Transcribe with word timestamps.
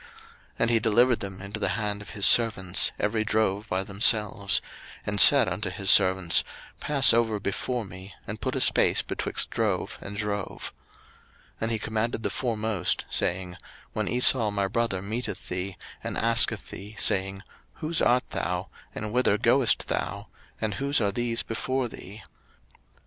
01:032:016 0.03 0.09
And 0.57 0.69
he 0.71 0.79
delivered 0.79 1.19
them 1.19 1.41
into 1.43 1.59
the 1.59 1.67
hand 1.77 2.01
of 2.01 2.09
his 2.09 2.25
servants, 2.25 2.91
every 2.99 3.23
drove 3.23 3.69
by 3.69 3.83
themselves; 3.83 4.59
and 5.05 5.21
said 5.21 5.47
unto 5.47 5.69
his 5.69 5.91
servants, 5.91 6.43
Pass 6.79 7.13
over 7.13 7.39
before 7.39 7.85
me, 7.85 8.15
and 8.25 8.41
put 8.41 8.55
a 8.55 8.61
space 8.61 9.03
betwixt 9.03 9.51
drove 9.51 9.99
and 10.01 10.17
drove. 10.17 10.73
01:032:017 11.59 11.61
And 11.61 11.71
he 11.71 11.77
commanded 11.77 12.23
the 12.23 12.31
foremost, 12.31 13.05
saying, 13.11 13.57
When 13.93 14.07
Esau 14.07 14.49
my 14.49 14.67
brother 14.67 15.03
meeteth 15.03 15.49
thee, 15.49 15.77
and 16.03 16.17
asketh 16.17 16.71
thee, 16.71 16.95
saying, 16.97 17.43
Whose 17.73 18.01
art 18.01 18.27
thou? 18.31 18.69
and 18.95 19.13
whither 19.13 19.37
goest 19.37 19.87
thou? 19.87 20.29
and 20.59 20.73
whose 20.73 20.99
are 20.99 21.11
these 21.11 21.43
before 21.43 21.87
thee? 21.87 22.23